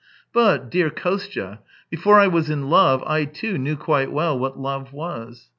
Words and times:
But, 0.33 0.71
dear 0.71 0.89
Kostya, 0.89 1.59
before 1.91 2.19
I 2.19 2.25
was 2.25 2.49
in 2.49 2.71
love 2.71 3.03
I, 3.05 3.23
too, 3.25 3.59
knew 3.59 3.77
quite 3.77 4.11
well 4.11 4.35
what 4.39 4.59
love 4.59 4.91
was. 4.93 5.49